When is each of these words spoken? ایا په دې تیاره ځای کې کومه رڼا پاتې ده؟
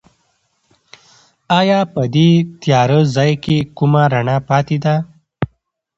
ایا 1.59 1.79
په 1.93 2.01
دې 2.15 2.29
تیاره 2.61 2.99
ځای 3.15 3.31
کې 3.43 3.57
کومه 3.77 4.01
رڼا 4.13 4.37
پاتې 4.49 4.77
ده؟ 4.83 4.95